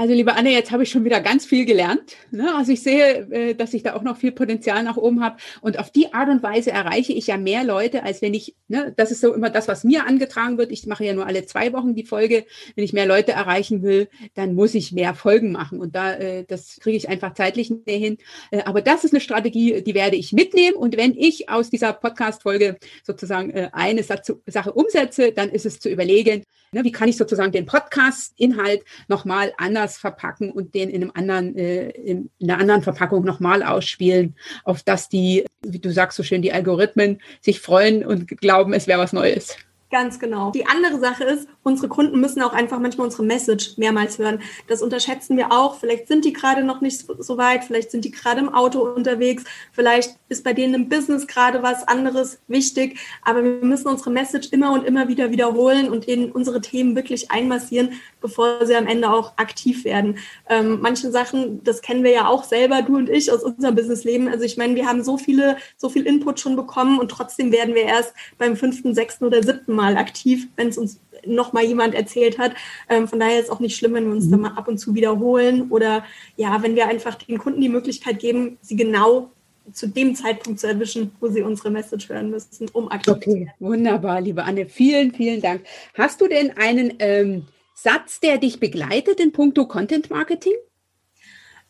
[0.00, 2.16] Also liebe Anne, jetzt habe ich schon wieder ganz viel gelernt.
[2.30, 2.54] Ne?
[2.54, 5.36] Also ich sehe, äh, dass ich da auch noch viel Potenzial nach oben habe.
[5.60, 8.94] Und auf die Art und Weise erreiche ich ja mehr Leute, als wenn ich, ne,
[8.96, 10.72] das ist so immer das, was mir angetragen wird.
[10.72, 12.46] Ich mache ja nur alle zwei Wochen die Folge.
[12.76, 15.80] Wenn ich mehr Leute erreichen will, dann muss ich mehr Folgen machen.
[15.80, 18.16] Und da, äh, das kriege ich einfach zeitlich nicht hin.
[18.52, 20.78] Äh, aber das ist eine Strategie, die werde ich mitnehmen.
[20.78, 26.44] Und wenn ich aus dieser Podcast-Folge sozusagen eine Sache umsetze, dann ist es zu überlegen,
[26.72, 31.12] ne, wie kann ich sozusagen den Podcast-Inhalt nochmal anders anders verpacken und den in einem
[31.14, 36.22] anderen, äh, in einer anderen Verpackung nochmal ausspielen, auf dass die, wie du sagst so
[36.22, 39.56] schön, die Algorithmen sich freuen und glauben, es wäre was Neues.
[39.90, 40.52] Ganz genau.
[40.52, 44.40] Die andere Sache ist, unsere Kunden müssen auch einfach manchmal unsere Message mehrmals hören.
[44.68, 45.80] Das unterschätzen wir auch.
[45.80, 49.42] Vielleicht sind die gerade noch nicht so weit, vielleicht sind die gerade im Auto unterwegs,
[49.72, 54.50] vielleicht ist bei denen im Business gerade was anderes wichtig, aber wir müssen unsere Message
[54.52, 59.10] immer und immer wieder wiederholen und in unsere Themen wirklich einmassieren, bevor sie am Ende
[59.10, 60.18] auch aktiv werden.
[60.48, 64.28] Ähm, manche Sachen, das kennen wir ja auch selber, du und ich aus unserem Businessleben.
[64.28, 67.74] Also ich meine, wir haben so viele, so viel Input schon bekommen und trotzdem werden
[67.74, 71.94] wir erst beim fünften, sechsten oder siebten Mal aktiv, wenn es uns noch mal jemand
[71.94, 72.52] erzählt hat.
[72.88, 74.30] Ähm, von daher ist es auch nicht schlimm, wenn wir uns mhm.
[74.30, 76.04] da mal ab und zu wiederholen oder
[76.36, 79.30] ja, wenn wir einfach den Kunden die Möglichkeit geben, sie genau
[79.72, 83.36] zu dem Zeitpunkt zu erwischen, wo sie unsere Message hören müssen, um aktiv okay, zu
[83.36, 83.52] werden.
[83.60, 84.66] Wunderbar, liebe Anne.
[84.66, 85.62] Vielen, vielen Dank.
[85.94, 90.54] Hast du denn einen ähm, Satz, der dich begleitet in puncto Content Marketing?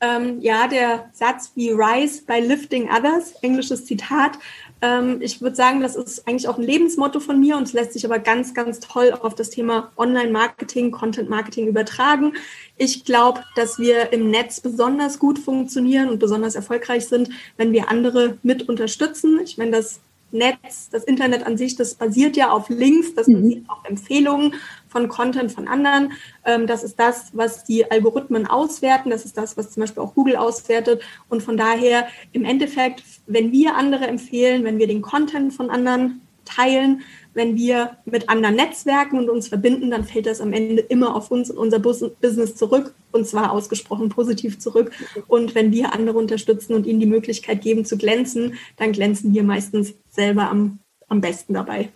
[0.03, 4.39] Ähm, ja, der Satz wie Rise by Lifting Others, englisches Zitat.
[4.83, 7.93] Ähm, ich würde sagen, das ist eigentlich auch ein Lebensmotto von mir und es lässt
[7.93, 12.35] sich aber ganz, ganz toll auf das Thema Online-Marketing, Content-Marketing übertragen.
[12.77, 17.91] Ich glaube, dass wir im Netz besonders gut funktionieren und besonders erfolgreich sind, wenn wir
[17.91, 19.41] andere mit unterstützen.
[19.45, 20.01] Ich meine, das
[20.33, 23.43] Netz, das Internet an sich, das basiert ja auf Links, das mhm.
[23.43, 24.55] basiert auf Empfehlungen
[24.89, 26.13] von Content von anderen.
[26.45, 29.11] Ähm, das ist das, was die Algorithmen auswerten.
[29.11, 31.03] Das ist das, was zum Beispiel auch Google auswertet.
[31.29, 36.21] Und von daher im Endeffekt, wenn wir andere empfehlen, wenn wir den Content von anderen
[36.45, 41.15] teilen, wenn wir mit anderen Netzwerken und uns verbinden, dann fällt das am Ende immer
[41.15, 44.91] auf uns und unser Business zurück und zwar ausgesprochen positiv zurück.
[45.29, 49.45] Und wenn wir andere unterstützen und ihnen die Möglichkeit geben zu glänzen, dann glänzen wir
[49.45, 51.91] meistens selber am, am besten dabei.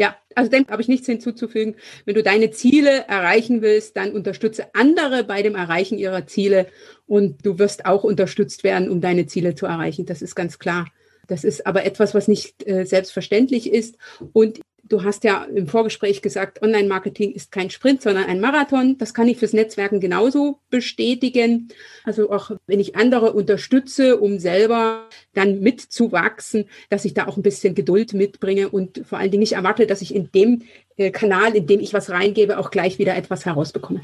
[0.00, 1.76] Ja, also dem habe ich nichts hinzuzufügen.
[2.06, 6.68] Wenn du deine Ziele erreichen willst, dann unterstütze andere bei dem Erreichen ihrer Ziele
[7.06, 10.06] und du wirst auch unterstützt werden, um deine Ziele zu erreichen.
[10.06, 10.86] Das ist ganz klar.
[11.26, 13.98] Das ist aber etwas, was nicht äh, selbstverständlich ist.
[14.32, 14.60] Und
[14.90, 18.98] Du hast ja im Vorgespräch gesagt, Online-Marketing ist kein Sprint, sondern ein Marathon.
[18.98, 21.68] Das kann ich fürs Netzwerken genauso bestätigen.
[22.02, 27.44] Also auch wenn ich andere unterstütze, um selber dann mitzuwachsen, dass ich da auch ein
[27.44, 30.62] bisschen Geduld mitbringe und vor allen Dingen nicht erwarte, dass ich in dem
[30.96, 34.00] äh, Kanal, in dem ich was reingebe, auch gleich wieder etwas herausbekomme.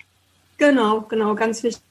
[0.58, 1.82] Genau, genau, ganz wichtig.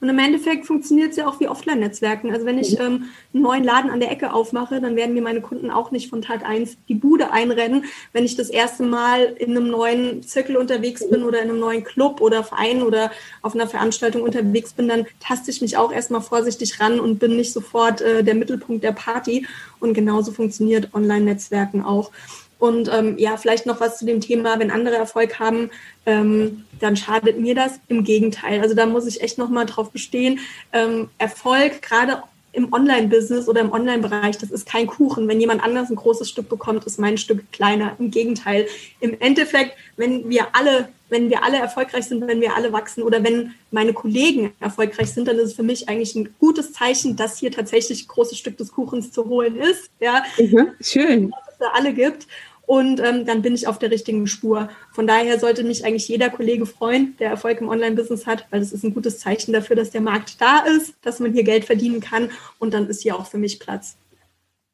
[0.00, 2.30] Und im Endeffekt funktioniert es ja auch wie Offline-Netzwerken.
[2.30, 5.40] Also wenn ich ähm, einen neuen Laden an der Ecke aufmache, dann werden mir meine
[5.40, 7.84] Kunden auch nicht von Tag eins die Bude einrennen.
[8.12, 11.84] Wenn ich das erste Mal in einem neuen Zirkel unterwegs bin oder in einem neuen
[11.84, 16.22] Club oder Verein oder auf einer Veranstaltung unterwegs bin, dann taste ich mich auch erstmal
[16.22, 19.46] vorsichtig ran und bin nicht sofort äh, der Mittelpunkt der Party.
[19.80, 22.10] Und genauso funktioniert Online-Netzwerken auch.
[22.58, 25.70] Und ähm, ja, vielleicht noch was zu dem Thema, wenn andere Erfolg haben,
[26.06, 27.78] ähm, dann schadet mir das.
[27.88, 28.60] Im Gegenteil.
[28.60, 30.40] Also da muss ich echt nochmal drauf bestehen.
[30.72, 32.22] Ähm, Erfolg, gerade
[32.56, 35.28] im Online-Business oder im Online-Bereich, das ist kein Kuchen.
[35.28, 37.94] Wenn jemand anders ein großes Stück bekommt, ist mein Stück kleiner.
[37.98, 38.66] Im Gegenteil.
[39.00, 43.22] Im Endeffekt, wenn wir alle, wenn wir alle erfolgreich sind, wenn wir alle wachsen oder
[43.22, 47.38] wenn meine Kollegen erfolgreich sind, dann ist es für mich eigentlich ein gutes Zeichen, dass
[47.38, 49.90] hier tatsächlich ein großes Stück des Kuchens zu holen ist.
[50.00, 51.30] Ja, mhm, schön.
[51.30, 52.26] Dass es da alle gibt
[52.66, 54.68] und ähm, dann bin ich auf der richtigen Spur.
[54.92, 58.72] Von daher sollte mich eigentlich jeder Kollege freuen, der Erfolg im Online-Business hat, weil das
[58.72, 62.00] ist ein gutes Zeichen dafür, dass der Markt da ist, dass man hier Geld verdienen
[62.00, 63.96] kann und dann ist hier auch für mich Platz.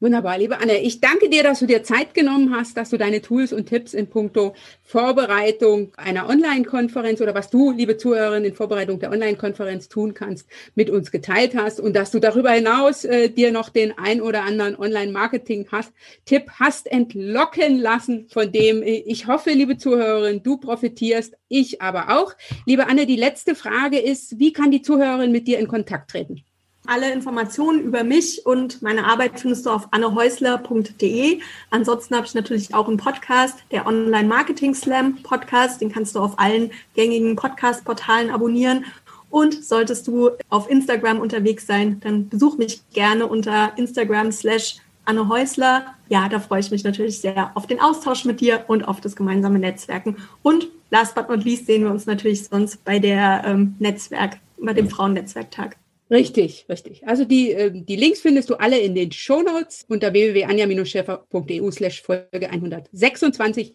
[0.03, 0.81] Wunderbar, liebe Anne.
[0.81, 3.93] Ich danke dir, dass du dir Zeit genommen hast, dass du deine Tools und Tipps
[3.93, 10.13] in puncto Vorbereitung einer Online-Konferenz oder was du, liebe Zuhörerin, in Vorbereitung der Online-Konferenz tun
[10.13, 14.19] kannst, mit uns geteilt hast und dass du darüber hinaus äh, dir noch den ein
[14.19, 21.81] oder anderen Online-Marketing-Tipp hast entlocken lassen, von dem ich hoffe, liebe Zuhörerin, du profitierst, ich
[21.81, 22.33] aber auch.
[22.65, 26.43] Liebe Anne, die letzte Frage ist, wie kann die Zuhörerin mit dir in Kontakt treten?
[26.85, 31.39] Alle Informationen über mich und meine Arbeit findest du auf annehäusler.de.
[31.69, 35.79] Ansonsten habe ich natürlich auch einen Podcast, der Online Marketing Slam Podcast.
[35.79, 38.83] Den kannst du auf allen gängigen Podcast-Portalen abonnieren.
[39.29, 45.29] Und solltest du auf Instagram unterwegs sein, dann besuch mich gerne unter Instagram slash Anne
[45.29, 45.85] Häusler.
[46.09, 49.15] Ja, da freue ich mich natürlich sehr auf den Austausch mit dir und auf das
[49.15, 50.17] gemeinsame Netzwerken.
[50.41, 54.73] Und last but not least sehen wir uns natürlich sonst bei der ähm, Netzwerk, bei
[54.73, 55.77] dem Frauennetzwerktag.
[56.13, 57.07] Richtig, richtig.
[57.07, 62.51] Also die, ähm, die Links findest du alle in den Shownotes unter www.anja-schäfer.eu slash Folge
[62.51, 63.73] 126.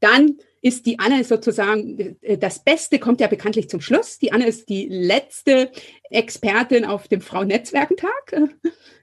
[0.00, 4.18] Dann ist die Anne sozusagen, äh, das Beste kommt ja bekanntlich zum Schluss.
[4.18, 5.70] Die Anne ist die letzte
[6.10, 8.48] Expertin auf dem Frauennetzwerkentag, äh,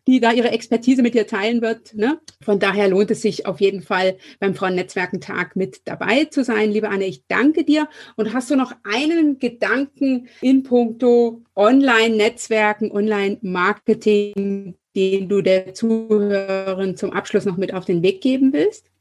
[0.07, 1.95] die da ihre Expertise mit dir teilen wird.
[1.95, 2.19] Ne?
[2.41, 6.71] Von daher lohnt es sich auf jeden Fall beim Frauennetzwerkentag mit dabei zu sein.
[6.71, 7.87] Liebe Anne, ich danke dir.
[8.15, 17.11] Und hast du noch einen Gedanken in puncto Online-Netzwerken, Online-Marketing, den du der Zuhörerin zum
[17.11, 18.91] Abschluss noch mit auf den Weg geben willst?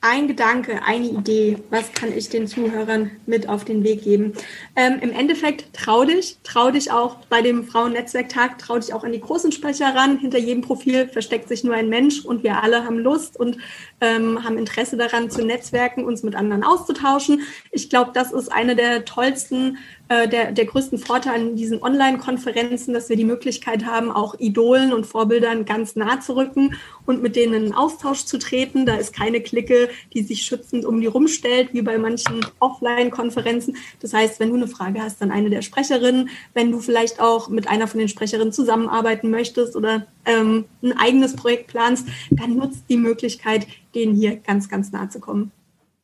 [0.00, 4.34] Ein Gedanke, eine Idee, was kann ich den Zuhörern mit auf den Weg geben?
[4.76, 9.12] Ähm, Im Endeffekt trau dich, trau dich auch bei dem Frauennetzwerktag, trau dich auch an
[9.12, 10.18] die großen Sprecher ran.
[10.18, 13.58] Hinter jedem Profil versteckt sich nur ein Mensch und wir alle haben Lust und
[14.00, 17.42] ähm, haben Interesse daran zu netzwerken, uns mit anderen auszutauschen.
[17.70, 22.94] Ich glaube, das ist eine der tollsten äh, der, der größten Vorteil in diesen Online-Konferenzen,
[22.94, 27.34] dass wir die Möglichkeit haben, auch Idolen und Vorbildern ganz nah zu rücken und mit
[27.34, 28.86] denen in Austausch zu treten.
[28.86, 33.76] Da ist keine Clique, die sich schützend um die rumstellt, wie bei manchen Offline-Konferenzen.
[34.00, 36.28] Das heißt, wenn du eine Frage hast, dann eine der Sprecherinnen.
[36.54, 41.34] Wenn du vielleicht auch mit einer von den Sprecherinnen zusammenarbeiten möchtest oder ähm, ein eigenes
[41.34, 45.50] Projekt planst, dann nutzt die Möglichkeit, denen hier ganz, ganz nah zu kommen.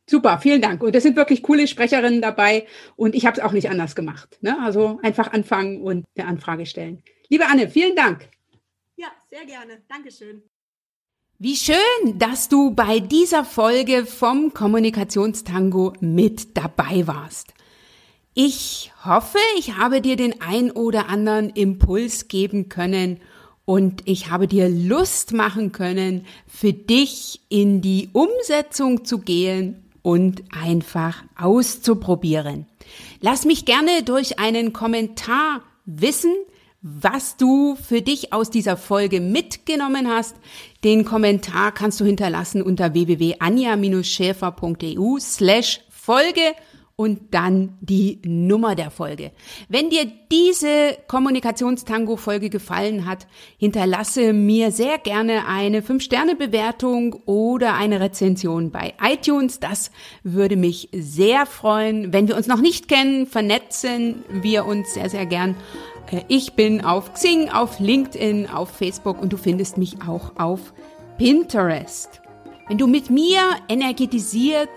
[0.09, 0.83] Super, vielen Dank.
[0.83, 4.39] Und es sind wirklich coole Sprecherinnen dabei und ich habe es auch nicht anders gemacht.
[4.41, 4.59] Ne?
[4.61, 7.03] Also einfach anfangen und eine Anfrage stellen.
[7.29, 8.29] Liebe Anne, vielen Dank.
[8.97, 9.83] Ja, sehr gerne.
[9.89, 10.43] Dankeschön.
[11.39, 17.55] Wie schön, dass du bei dieser Folge vom Kommunikationstango mit dabei warst.
[18.35, 23.21] Ich hoffe, ich habe dir den ein oder anderen Impuls geben können
[23.65, 30.43] und ich habe dir Lust machen können, für dich in die Umsetzung zu gehen und
[30.51, 32.67] einfach auszuprobieren.
[33.21, 36.33] Lass mich gerne durch einen Kommentar wissen,
[36.83, 40.35] was du für dich aus dieser Folge mitgenommen hast.
[40.83, 46.57] Den Kommentar kannst du hinterlassen unter www.anja-schäfer.eu slash Folge
[47.03, 49.33] und dann die Nummer der Folge.
[49.69, 53.27] Wenn dir diese Kommunikationstango-Folge gefallen hat,
[53.59, 59.59] hinterlasse mir sehr gerne eine 5-Sterne-Bewertung oder eine Rezension bei iTunes.
[59.59, 59.91] Das
[60.23, 62.13] würde mich sehr freuen.
[62.13, 65.57] Wenn wir uns noch nicht kennen, vernetzen wir uns sehr, sehr gern.
[66.13, 70.73] Äh, ich bin auf Xing, auf LinkedIn, auf Facebook und du findest mich auch auf
[71.19, 72.23] Pinterest.
[72.69, 74.71] Wenn du mit mir energetisiert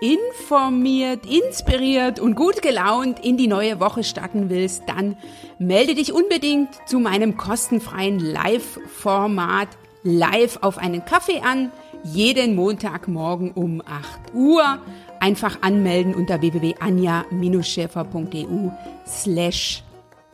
[0.00, 5.16] informiert, inspiriert und gut gelaunt in die neue Woche starten willst, dann
[5.58, 9.68] melde dich unbedingt zu meinem kostenfreien Live-Format
[10.02, 11.70] live auf einen Kaffee an,
[12.02, 14.78] jeden Montagmorgen um 8 Uhr.
[15.20, 18.70] Einfach anmelden unter www.anja-schäfer.eu
[19.06, 19.84] slash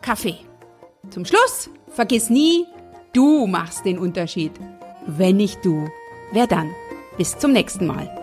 [0.01, 0.37] Kaffee.
[1.11, 2.67] Zum Schluss, vergiss nie,
[3.13, 4.53] du machst den Unterschied.
[5.07, 5.89] Wenn nicht du,
[6.33, 6.71] wer dann?
[7.17, 8.16] Bis zum nächsten Mal.